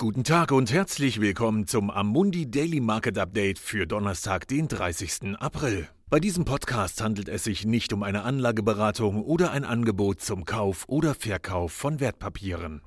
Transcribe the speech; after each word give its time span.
Guten 0.00 0.22
Tag 0.22 0.52
und 0.52 0.72
herzlich 0.72 1.20
willkommen 1.20 1.66
zum 1.66 1.90
Amundi 1.90 2.48
Daily 2.48 2.78
Market 2.78 3.18
Update 3.18 3.58
für 3.58 3.84
Donnerstag, 3.84 4.46
den 4.46 4.68
30. 4.68 5.36
April. 5.40 5.88
Bei 6.08 6.20
diesem 6.20 6.44
Podcast 6.44 7.02
handelt 7.02 7.28
es 7.28 7.42
sich 7.42 7.66
nicht 7.66 7.92
um 7.92 8.04
eine 8.04 8.22
Anlageberatung 8.22 9.24
oder 9.24 9.50
ein 9.50 9.64
Angebot 9.64 10.20
zum 10.20 10.44
Kauf 10.44 10.84
oder 10.86 11.16
Verkauf 11.16 11.72
von 11.72 11.98
Wertpapieren. 11.98 12.80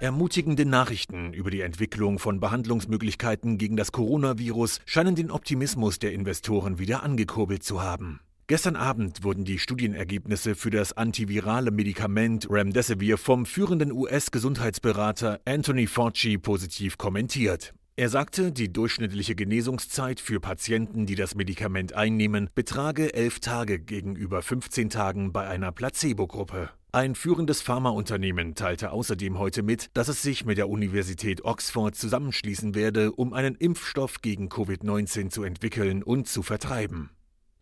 Ermutigende 0.00 0.64
Nachrichten 0.64 1.34
über 1.34 1.50
die 1.50 1.60
Entwicklung 1.60 2.18
von 2.18 2.40
Behandlungsmöglichkeiten 2.40 3.58
gegen 3.58 3.76
das 3.76 3.92
Coronavirus 3.92 4.80
scheinen 4.86 5.14
den 5.14 5.30
Optimismus 5.30 5.98
der 5.98 6.14
Investoren 6.14 6.78
wieder 6.78 7.02
angekurbelt 7.02 7.62
zu 7.62 7.82
haben. 7.82 8.20
Gestern 8.48 8.76
Abend 8.76 9.22
wurden 9.22 9.44
die 9.44 9.58
Studienergebnisse 9.58 10.54
für 10.54 10.70
das 10.70 10.96
antivirale 10.96 11.70
Medikament 11.70 12.48
Remdesivir 12.50 13.16
vom 13.16 13.46
führenden 13.46 13.92
US-Gesundheitsberater 13.92 15.40
Anthony 15.44 15.86
Fauci 15.86 16.38
positiv 16.38 16.98
kommentiert. 16.98 17.72
Er 17.94 18.08
sagte, 18.08 18.52
die 18.52 18.72
durchschnittliche 18.72 19.34
Genesungszeit 19.34 20.18
für 20.18 20.40
Patienten, 20.40 21.06
die 21.06 21.14
das 21.14 21.34
Medikament 21.34 21.92
einnehmen, 21.92 22.50
betrage 22.54 23.14
elf 23.14 23.38
Tage 23.38 23.78
gegenüber 23.78 24.42
15 24.42 24.90
Tagen 24.90 25.32
bei 25.32 25.46
einer 25.46 25.70
Placebo-Gruppe. 25.72 26.70
Ein 26.90 27.14
führendes 27.14 27.62
Pharmaunternehmen 27.62 28.54
teilte 28.54 28.90
außerdem 28.90 29.38
heute 29.38 29.62
mit, 29.62 29.88
dass 29.94 30.08
es 30.08 30.20
sich 30.20 30.44
mit 30.44 30.58
der 30.58 30.68
Universität 30.68 31.44
Oxford 31.44 31.94
zusammenschließen 31.94 32.74
werde, 32.74 33.12
um 33.12 33.34
einen 33.34 33.54
Impfstoff 33.54 34.20
gegen 34.20 34.48
Covid-19 34.48 35.30
zu 35.30 35.42
entwickeln 35.44 36.02
und 36.02 36.28
zu 36.28 36.42
vertreiben. 36.42 37.10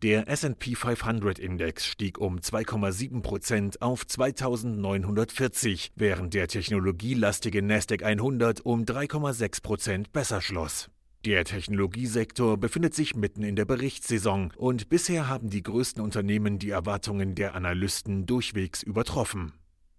Der 0.02 0.28
SP 0.32 0.72
500 0.74 1.38
Index 1.38 1.84
stieg 1.84 2.16
um 2.18 2.38
2,7 2.38 3.20
Prozent 3.20 3.82
auf 3.82 4.06
2940, 4.06 5.92
während 5.94 6.32
der 6.32 6.48
technologielastige 6.48 7.60
Nasdaq 7.60 8.02
100 8.02 8.62
um 8.62 8.84
3,6 8.84 9.62
Prozent 9.62 10.10
besser 10.14 10.40
schloss. 10.40 10.88
Der 11.26 11.44
Technologiesektor 11.44 12.56
befindet 12.56 12.94
sich 12.94 13.14
mitten 13.14 13.42
in 13.42 13.56
der 13.56 13.66
Berichtssaison 13.66 14.54
und 14.56 14.88
bisher 14.88 15.28
haben 15.28 15.50
die 15.50 15.62
größten 15.62 16.02
Unternehmen 16.02 16.58
die 16.58 16.70
Erwartungen 16.70 17.34
der 17.34 17.54
Analysten 17.54 18.24
durchwegs 18.24 18.82
übertroffen. 18.82 19.52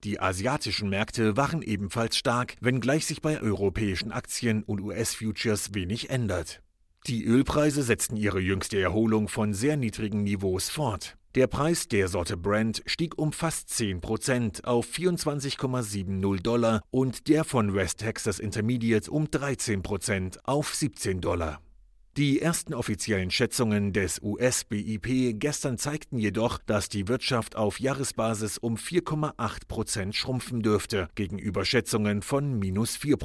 Die 0.03 0.19
asiatischen 0.19 0.89
Märkte 0.89 1.37
waren 1.37 1.61
ebenfalls 1.61 2.17
stark, 2.17 2.55
wenngleich 2.59 3.05
sich 3.05 3.21
bei 3.21 3.39
europäischen 3.39 4.11
Aktien 4.11 4.63
und 4.63 4.81
US-Futures 4.81 5.75
wenig 5.75 6.09
ändert. 6.09 6.63
Die 7.07 7.25
Ölpreise 7.25 7.81
setzten 7.81 8.15
ihre 8.15 8.39
jüngste 8.39 8.79
Erholung 8.79 9.27
von 9.27 9.55
sehr 9.55 9.75
niedrigen 9.75 10.21
Niveaus 10.21 10.69
fort. 10.69 11.17
Der 11.33 11.47
Preis 11.47 11.87
der 11.87 12.07
Sorte 12.07 12.37
Brent 12.37 12.83
stieg 12.85 13.17
um 13.17 13.31
fast 13.31 13.69
10% 13.69 14.65
auf 14.65 14.85
24,70 14.85 16.41
Dollar 16.41 16.81
und 16.91 17.27
der 17.27 17.43
von 17.43 17.73
West 17.73 17.99
Texas 17.99 18.37
Intermediate 18.37 19.09
um 19.09 19.25
13% 19.25 20.39
auf 20.43 20.75
17 20.75 21.21
Dollar. 21.21 21.59
Die 22.17 22.41
ersten 22.41 22.73
offiziellen 22.75 23.31
Schätzungen 23.31 23.93
des 23.93 24.21
US-BIP 24.21 25.39
gestern 25.39 25.77
zeigten 25.79 26.17
jedoch, 26.17 26.59
dass 26.59 26.89
die 26.89 27.07
Wirtschaft 27.07 27.55
auf 27.55 27.79
Jahresbasis 27.79 28.57
um 28.57 28.75
4,8% 28.75 30.13
schrumpfen 30.13 30.61
dürfte, 30.61 31.07
gegenüber 31.15 31.65
Schätzungen 31.65 32.21
von 32.21 32.59
minus 32.59 32.97
4 32.97 33.17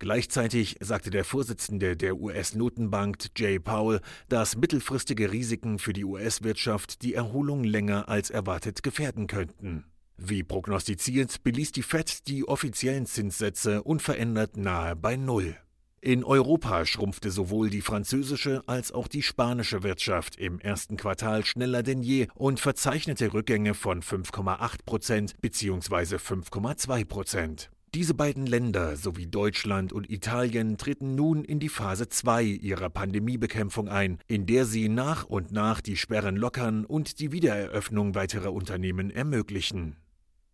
Gleichzeitig 0.00 0.78
sagte 0.80 1.10
der 1.10 1.26
Vorsitzende 1.26 1.94
der 1.94 2.16
US-Notenbank 2.16 3.18
Jay 3.36 3.58
Powell, 3.58 4.00
dass 4.30 4.56
mittelfristige 4.56 5.30
Risiken 5.30 5.78
für 5.78 5.92
die 5.92 6.06
US-Wirtschaft 6.06 7.02
die 7.02 7.12
Erholung 7.12 7.64
länger 7.64 8.08
als 8.08 8.30
erwartet 8.30 8.82
gefährden 8.82 9.26
könnten. 9.26 9.84
Wie 10.16 10.42
prognostiziert 10.42 11.42
beließ 11.42 11.72
die 11.72 11.82
Fed 11.82 12.26
die 12.28 12.48
offiziellen 12.48 13.04
Zinssätze 13.04 13.82
unverändert 13.82 14.56
nahe 14.56 14.96
bei 14.96 15.16
Null. 15.16 15.54
In 16.00 16.24
Europa 16.24 16.86
schrumpfte 16.86 17.30
sowohl 17.30 17.68
die 17.68 17.82
französische 17.82 18.62
als 18.66 18.92
auch 18.92 19.06
die 19.06 19.22
spanische 19.22 19.82
Wirtschaft 19.82 20.36
im 20.36 20.60
ersten 20.60 20.96
Quartal 20.96 21.44
schneller 21.44 21.82
denn 21.82 22.02
je 22.02 22.28
und 22.34 22.58
verzeichnete 22.58 23.34
Rückgänge 23.34 23.74
von 23.74 24.00
5,8 24.00 24.76
Prozent 24.86 25.34
bzw. 25.42 26.16
5,2 26.16 27.04
Prozent. 27.04 27.70
Diese 27.92 28.14
beiden 28.14 28.46
Länder 28.46 28.96
sowie 28.96 29.26
Deutschland 29.26 29.92
und 29.92 30.08
Italien 30.08 30.76
treten 30.76 31.16
nun 31.16 31.44
in 31.44 31.58
die 31.58 31.68
Phase 31.68 32.08
2 32.08 32.44
ihrer 32.44 32.88
Pandemiebekämpfung 32.88 33.88
ein, 33.88 34.18
in 34.28 34.46
der 34.46 34.64
sie 34.64 34.88
nach 34.88 35.24
und 35.24 35.50
nach 35.50 35.80
die 35.80 35.96
Sperren 35.96 36.36
lockern 36.36 36.84
und 36.84 37.18
die 37.18 37.32
Wiedereröffnung 37.32 38.14
weiterer 38.14 38.52
Unternehmen 38.52 39.10
ermöglichen. 39.10 39.96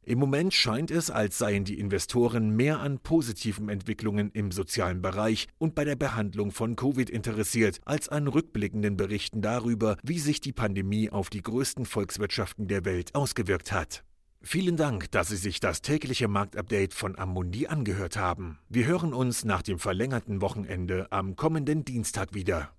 Im 0.02 0.18
Moment 0.18 0.54
scheint 0.54 0.90
es, 0.90 1.10
als 1.10 1.36
seien 1.36 1.64
die 1.64 1.78
Investoren 1.78 2.56
mehr 2.56 2.80
an 2.80 3.00
positiven 3.00 3.68
Entwicklungen 3.68 4.30
im 4.32 4.50
sozialen 4.50 5.02
Bereich 5.02 5.46
und 5.58 5.74
bei 5.74 5.84
der 5.84 5.96
Behandlung 5.96 6.52
von 6.52 6.74
Covid 6.74 7.10
interessiert, 7.10 7.80
als 7.84 8.08
an 8.08 8.28
rückblickenden 8.28 8.96
Berichten 8.96 9.42
darüber, 9.42 9.98
wie 10.02 10.20
sich 10.20 10.40
die 10.40 10.54
Pandemie 10.54 11.10
auf 11.10 11.28
die 11.28 11.42
größten 11.42 11.84
Volkswirtschaften 11.84 12.66
der 12.66 12.86
Welt 12.86 13.14
ausgewirkt 13.14 13.72
hat. 13.72 14.04
Vielen 14.42 14.76
Dank, 14.76 15.10
dass 15.10 15.28
Sie 15.28 15.36
sich 15.36 15.60
das 15.60 15.82
tägliche 15.82 16.28
Marktupdate 16.28 16.94
von 16.94 17.18
Amundi 17.18 17.66
angehört 17.66 18.16
haben. 18.16 18.58
Wir 18.68 18.86
hören 18.86 19.12
uns 19.12 19.44
nach 19.44 19.62
dem 19.62 19.78
verlängerten 19.78 20.40
Wochenende 20.40 21.08
am 21.10 21.34
kommenden 21.34 21.84
Dienstag 21.84 22.32
wieder. 22.34 22.70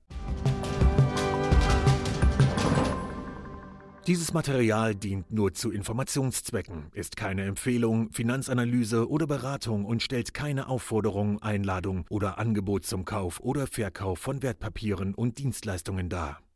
Dieses 4.08 4.32
Material 4.32 4.96
dient 4.96 5.34
nur 5.34 5.52
zu 5.52 5.70
Informationszwecken, 5.70 6.86
ist 6.94 7.18
keine 7.18 7.44
Empfehlung, 7.44 8.10
Finanzanalyse 8.14 9.10
oder 9.10 9.28
Beratung 9.28 9.84
und 9.84 10.02
stellt 10.02 10.34
keine 10.34 10.70
Aufforderung, 10.70 11.42
Einladung 11.42 12.06
oder 12.10 12.38
Angebot 12.38 12.86
zum 12.86 13.04
Kauf 13.04 13.42
oder 13.42 13.68
Verkauf 13.68 14.20
von 14.20 14.42
Wertpapieren 14.42 15.14
und 15.14 15.40
Dienstleistungen 15.40 16.08
dar. 16.08 16.40